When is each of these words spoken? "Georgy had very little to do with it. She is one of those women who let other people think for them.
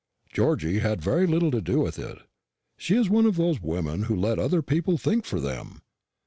"Georgy 0.33 0.79
had 0.79 0.99
very 0.99 1.27
little 1.27 1.51
to 1.51 1.61
do 1.61 1.79
with 1.79 1.99
it. 1.99 2.17
She 2.75 2.95
is 2.95 3.07
one 3.07 3.27
of 3.27 3.35
those 3.35 3.61
women 3.61 4.01
who 4.05 4.15
let 4.15 4.39
other 4.39 4.63
people 4.63 4.97
think 4.97 5.25
for 5.25 5.39
them. 5.39 5.83